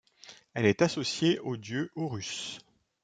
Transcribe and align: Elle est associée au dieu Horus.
Elle 0.55 0.65
est 0.65 0.81
associée 0.81 1.37
au 1.41 1.57
dieu 1.57 1.91
Horus. 1.95 2.57